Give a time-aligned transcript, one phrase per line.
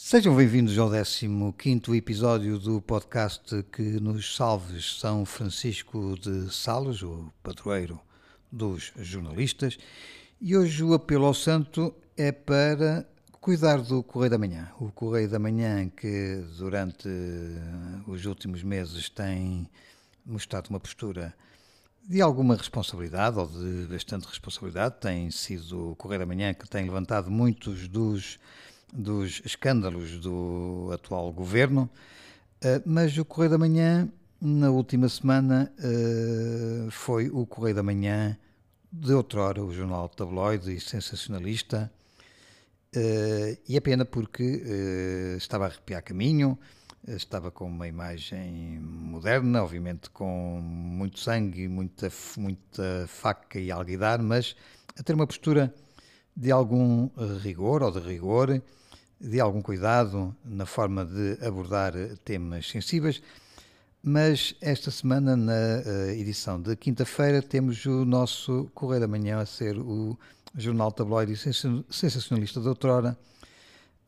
[0.00, 7.32] Sejam bem-vindos ao 15 episódio do podcast que nos salves São Francisco de Sales, o
[7.42, 8.00] padroeiro
[8.50, 9.76] dos jornalistas.
[10.40, 13.04] E hoje o apelo ao santo é para
[13.40, 14.70] cuidar do Correio da Manhã.
[14.78, 17.08] O Correio da Manhã que durante
[18.06, 19.68] os últimos meses tem
[20.24, 21.34] mostrado uma postura
[22.08, 26.84] de alguma responsabilidade, ou de bastante responsabilidade, tem sido o Correio da Manhã que tem
[26.84, 28.38] levantado muitos dos
[28.92, 31.88] dos escândalos do atual governo,
[32.60, 34.08] eh, mas o Correio da Manhã,
[34.40, 38.36] na última semana, eh, foi o Correio da Manhã
[38.92, 41.92] de outrora, o jornal tabloide e sensacionalista,
[42.94, 44.62] eh, e é pena porque
[45.36, 46.58] estava a arrepiar caminho,
[47.06, 54.56] estava com uma imagem moderna, obviamente com muito sangue, muita, muita faca e alguidar, mas
[54.98, 55.72] a ter uma postura
[56.36, 57.08] de algum
[57.42, 58.60] rigor ou de rigor,
[59.20, 61.92] de algum cuidado na forma de abordar
[62.24, 63.20] temas sensíveis,
[64.02, 69.46] mas esta semana, na uh, edição de quinta-feira, temos o nosso Correio da Manhã a
[69.46, 70.16] ser o
[70.54, 73.18] jornal tabloide sensacionalista de outrora,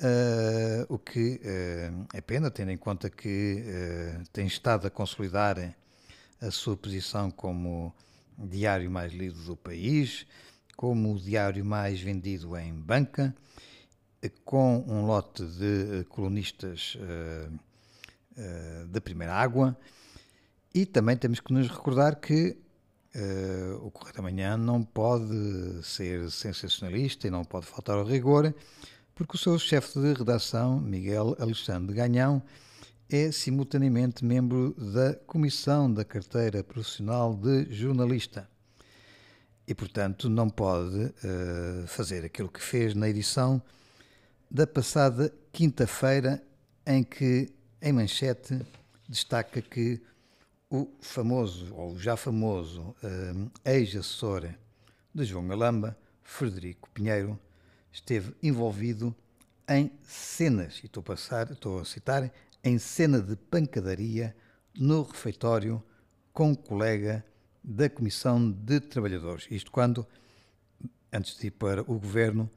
[0.00, 3.64] uh, o que uh, é pena, tendo em conta que
[4.32, 5.74] tem estado a consolidar
[6.40, 7.92] a sua posição como
[8.38, 10.24] diário mais lido do país,
[10.76, 13.34] como o diário mais vendido em banca,
[14.44, 17.52] com um lote de eh, colunistas uh,
[18.36, 19.76] uh, da primeira água
[20.74, 22.56] e também temos que nos recordar que
[23.14, 28.54] uh, o Correio da Manhã não pode ser sensacionalista e não pode faltar ao rigor,
[29.14, 32.42] porque o seu chefe de redação, Miguel Alexandre Ganhão,
[33.08, 38.48] é simultaneamente membro da Comissão da Carteira Profissional de Jornalista.
[39.66, 41.12] E, portanto, não pode
[41.88, 43.60] fazer aquilo que fez na edição
[44.50, 46.42] da passada quinta-feira,
[46.84, 47.48] em que,
[47.80, 48.60] em manchete,
[49.08, 50.02] destaca que
[50.68, 54.48] o famoso, ou já famoso, uh, ex-assessor
[55.14, 57.38] de João Galamba, Frederico Pinheiro,
[57.92, 59.14] esteve envolvido
[59.68, 64.34] em cenas, e estou a, passar, estou a citar, em cena de pancadaria
[64.74, 65.82] no refeitório
[66.32, 67.24] com um colega
[67.62, 69.46] da Comissão de Trabalhadores.
[69.48, 70.06] Isto quando,
[71.12, 72.50] antes de ir para o governo,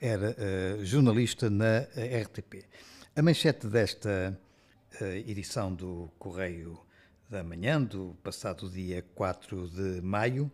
[0.00, 2.64] era uh, jornalista na RTP.
[3.16, 4.38] A manchete desta
[5.26, 6.80] edição do Correio
[7.28, 10.50] da Manhã, do passado dia 4 de maio,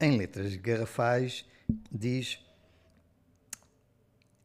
[0.00, 1.44] em letras garrafais,
[1.90, 2.40] diz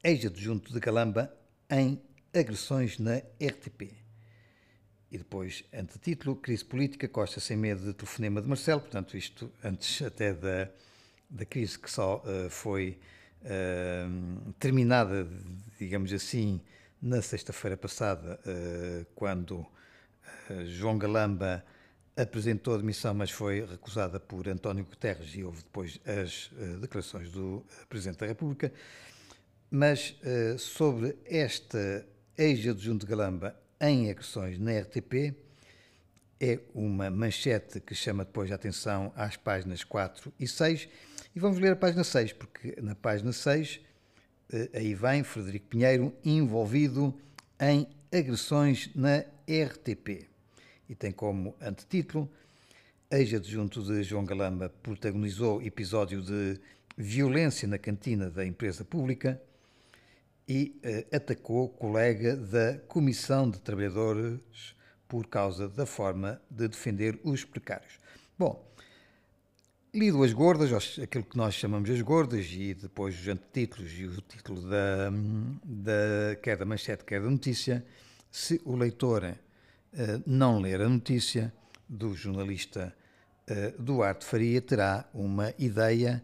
[0.04, 1.36] ex-adjunto de Calamba
[1.70, 2.00] em
[2.34, 3.94] agressões na RTP.
[5.12, 10.02] E depois, antetítulo, crise política, Costa sem medo de telefonema de Marcelo, portanto isto antes
[10.02, 10.70] até da,
[11.30, 13.00] da crise que só uh, foi
[14.60, 15.28] terminada,
[15.78, 16.62] digamos assim,
[17.02, 21.64] na sexta-feira passada, uh, quando uh, João Galamba
[22.18, 27.30] apresentou a demissão, mas foi recusada por António Guterres e houve depois as uh, declarações
[27.30, 28.74] do Presidente da República.
[29.70, 30.16] Mas
[30.58, 32.06] sobre esta
[32.38, 35.36] ex-adjunto de Galamba em agressões na RTP,
[36.40, 40.88] é uma manchete que chama depois a atenção às páginas 4 e 6
[41.36, 43.82] e vamos ler a página 6, porque na página 6
[44.54, 47.14] eh, aí vem Frederico Pinheiro envolvido
[47.60, 50.30] em agressões na RTP.
[50.88, 52.30] E tem como antetítulo
[53.12, 56.60] Ex-adjunto de João Galamba protagonizou episódio de
[56.98, 59.42] violência na cantina da empresa pública
[60.48, 64.76] e eh, atacou colega da Comissão de Trabalhadores
[65.08, 68.00] por causa da forma de defender os precários.
[68.40, 68.66] Bom,
[69.96, 74.20] Lido as gordas, aquilo que nós chamamos as gordas, e depois os antetítulos e o
[74.20, 75.10] título da,
[75.64, 77.82] da, quer da manchete, quer da notícia,
[78.30, 81.54] se o leitor uh, não ler a notícia
[81.88, 82.94] do jornalista
[83.50, 86.22] uh, Duarte Faria, terá uma ideia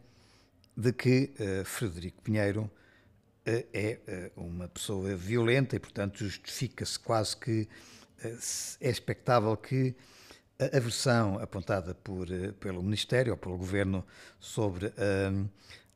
[0.76, 2.70] de que uh, Frederico Pinheiro
[3.46, 7.69] é uma pessoa violenta e, portanto, justifica-se quase que
[8.81, 9.95] é expectável que
[10.66, 14.06] a versão apontada por, eh, pelo Ministério ou pelo Governo
[14.40, 14.94] sobre
[15.31, 15.48] um,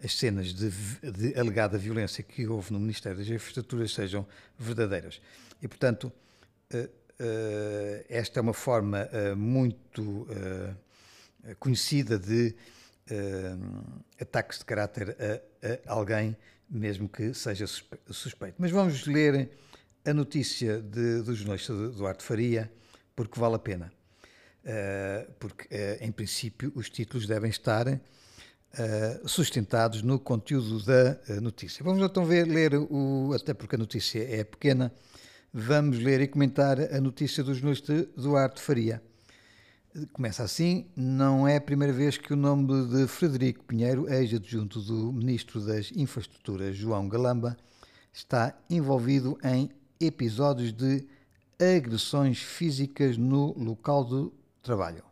[0.04, 0.70] as cenas de,
[1.12, 4.26] de, alegada violência que houve no Ministério das Infraestruturas sejam
[4.58, 5.22] verdadeiras.
[5.62, 6.12] E, portanto,
[6.74, 10.28] uh, uh, esta é uma forma uh, muito
[11.60, 12.56] conhecida de
[14.20, 16.36] ataques de caráter a, a, alguém,
[16.68, 18.56] mesmo que seja suspeito.
[18.58, 19.52] Mas vamos ler
[20.04, 22.72] a notícia de, do jornalista Duarte Faria,
[23.16, 23.92] porque vale a pena.
[24.68, 28.00] Eh, porque, uh, em princípio, os títulos devem estar uh,
[29.28, 31.84] sustentados no conteúdo da notícia.
[31.84, 33.32] Vamos então ver, ler o.
[33.36, 34.92] Até porque a notícia é pequena,
[35.54, 39.04] vamos ler e comentar a notícia do jornalista Duarte Faria.
[40.12, 45.14] Começa assim: não é a primeira vez que o nome de Frederico Pinheiro, ex-adjunto do
[45.14, 47.56] Ministro das Infraestruturas, João Galamba,
[48.12, 49.70] está envolvido em
[50.00, 51.08] episódios de
[51.60, 54.34] agressões físicas no local do
[54.66, 55.04] trabalho.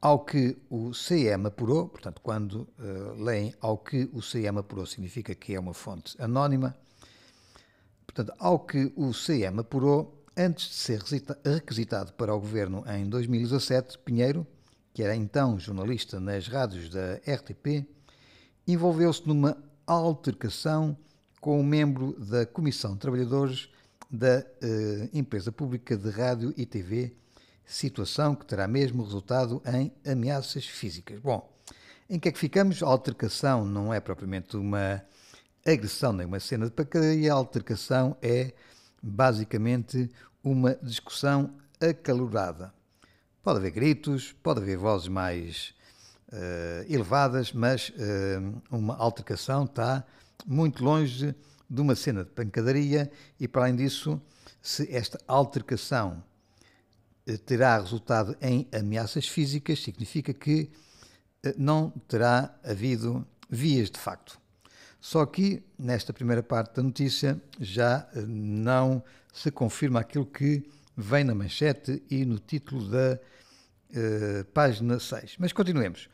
[0.00, 5.34] Ao que o CM apurou, portanto, quando uh, leem ao que o CM apurou, significa
[5.34, 6.76] que é uma fonte anónima.
[8.06, 11.02] Portanto, ao que o CM apurou, antes de ser
[11.44, 14.46] requisitado para o governo em 2017, Pinheiro,
[14.92, 17.86] que era então jornalista nas rádios da RTP,
[18.66, 20.96] envolveu-se numa altercação
[21.40, 23.68] com um membro da Comissão de Trabalhadores
[24.10, 27.14] da uh, empresa pública de rádio e TV,
[27.66, 31.18] situação que terá mesmo resultado em ameaças físicas.
[31.20, 31.52] Bom,
[32.08, 32.82] em que é que ficamos?
[32.82, 35.02] A altercação não é propriamente uma
[35.66, 38.52] agressão nem uma cena de pancadaria, a altercação é
[39.02, 40.08] basicamente
[40.42, 42.72] uma discussão acalorada.
[43.42, 45.74] Pode haver gritos, pode haver vozes mais
[46.32, 50.04] uh, elevadas, mas uh, uma altercação está
[50.46, 51.34] muito longe
[51.68, 54.20] de uma cena de pancadaria e, para além disso,
[54.62, 56.22] se esta altercação
[57.44, 60.70] terá resultado em ameaças físicas, significa que
[61.42, 64.38] eh, não terá havido vias de facto.
[65.00, 69.02] Só que, nesta primeira parte da notícia, já eh, não
[69.32, 73.18] se confirma aquilo que vem na manchete e no título da
[73.90, 75.36] uh, página 6.
[75.38, 76.08] Mas continuemos.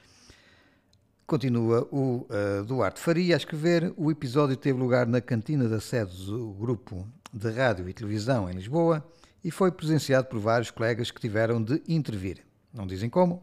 [1.24, 3.94] Continua o uh, Duarte Faria a escrever.
[3.96, 8.54] O episódio teve lugar na cantina da sede do grupo de rádio e televisão em
[8.54, 9.06] Lisboa
[9.44, 12.44] e foi presenciado por vários colegas que tiveram de intervir.
[12.72, 13.42] Não dizem como.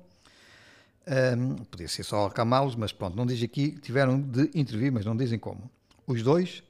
[1.07, 5.16] Um, podia ser só acalmá-los, mas pronto, não diz aqui tiveram de intervir, mas não
[5.16, 5.69] dizem como.
[6.06, 6.63] Os dois,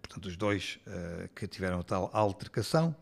[0.00, 2.94] portanto, os dois uh, que tiveram tal altercação,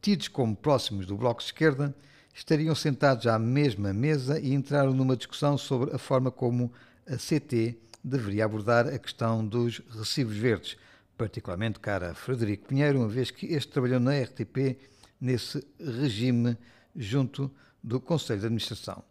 [0.00, 1.94] tidos como próximos do Bloco de Esquerda,
[2.32, 6.72] estariam sentados à mesma mesa e entraram numa discussão sobre a forma como
[7.06, 10.76] a CT deveria abordar a questão dos recibos verdes,
[11.20, 14.78] particularmente cara a Frederico Pinheiro, uma vez que este trabalhou na RTP
[15.20, 16.56] nesse regime
[16.96, 17.50] junto
[17.82, 19.04] do Conselho de Administração.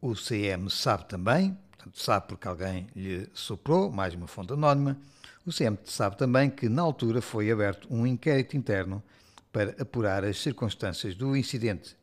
[0.00, 4.98] O CM sabe também, portanto, sabe porque alguém lhe soprou, mais uma fonte anónima,
[5.46, 9.00] o CM sabe também que na altura foi aberto um inquérito interno
[9.52, 11.96] para apurar as circunstâncias do incidente.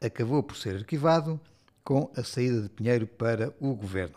[0.00, 1.40] Acabou por ser arquivado
[1.84, 4.16] com a saída de Pinheiro para o governo.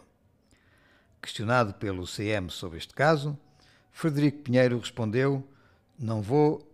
[1.22, 3.38] Questionado pelo CM sobre este caso,
[3.98, 5.42] Frederico Pinheiro respondeu:
[5.98, 6.70] Não vou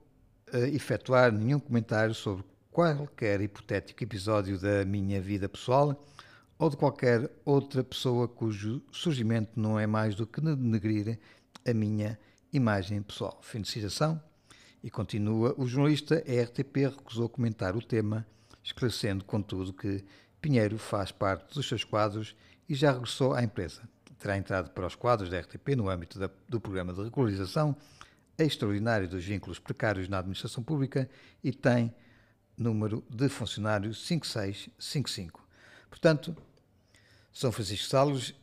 [0.51, 6.03] uh, efetuar nenhum comentário sobre qualquer hipotético episódio da minha vida pessoal
[6.57, 11.19] ou de qualquer outra pessoa cujo surgimento não é mais do que denegrir
[11.63, 12.17] a minha
[12.51, 13.39] imagem pessoal.
[13.43, 14.19] Fim de citação.
[14.83, 18.25] E continua, o jornalista RTP recusou comentar o tema,
[18.63, 20.03] esclarecendo, contudo, que
[20.41, 22.35] Pinheiro faz parte dos seus quadros
[22.67, 23.83] e já regressou à empresa.
[24.21, 27.75] Terá entrado para os quadros da RTP no âmbito da, do programa de regularização
[28.37, 31.09] extraordinário dos vínculos precários na administração pública
[31.43, 31.91] e tem
[32.55, 35.43] número de funcionário 5655.
[35.89, 36.37] Portanto,
[37.33, 38.35] São Francisco Salos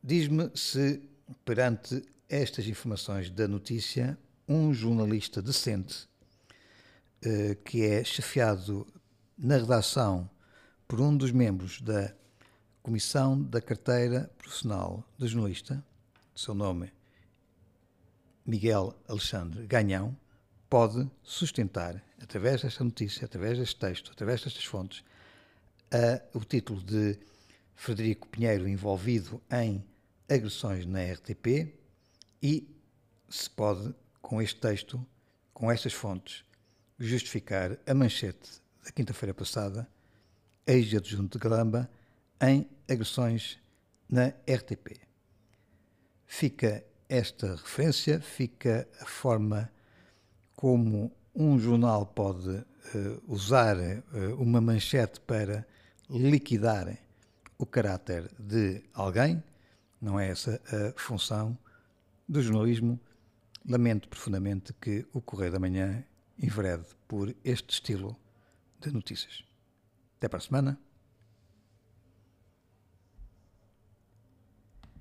[0.00, 1.02] diz-me se,
[1.44, 4.16] perante estas informações da notícia,
[4.48, 6.08] um jornalista decente
[7.26, 8.86] uh, que é chefiado
[9.36, 10.30] na redação
[10.86, 12.14] por um dos membros da
[12.84, 15.82] Comissão da Carteira Profissional de Jornalista,
[16.36, 16.92] seu nome
[18.44, 20.14] Miguel Alexandre Ganhão,
[20.68, 25.02] pode sustentar, através desta notícia, através deste texto, através destas fontes,
[26.34, 27.18] o título de
[27.74, 29.82] Frederico Pinheiro envolvido em
[30.28, 31.74] agressões na RTP
[32.42, 32.68] e
[33.30, 35.02] se pode com este texto,
[35.54, 36.44] com estas fontes,
[36.98, 39.88] justificar a manchete da quinta-feira passada,
[40.66, 41.90] ex-adjunto de Galamba,
[42.40, 43.58] em agressões
[44.08, 45.00] na RTP.
[46.26, 49.70] Fica esta referência, fica a forma
[50.54, 52.64] como um jornal pode uh,
[53.26, 55.66] usar uh, uma manchete para
[56.08, 56.96] liquidar
[57.58, 59.42] o caráter de alguém.
[60.00, 61.56] Não é essa a função
[62.28, 63.00] do jornalismo
[63.66, 66.04] lamento profundamente que o Correio da Manhã
[66.38, 68.16] enverede por este estilo
[68.80, 69.44] de notícias.
[70.18, 70.78] Até para a semana.